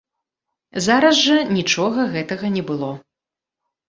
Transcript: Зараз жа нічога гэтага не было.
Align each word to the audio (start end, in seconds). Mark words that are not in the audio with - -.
Зараз 0.85 1.19
жа 1.25 1.35
нічога 1.57 2.05
гэтага 2.15 2.49
не 2.57 2.63
было. 2.71 2.91